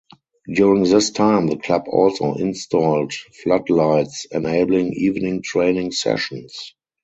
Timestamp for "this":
0.85-1.11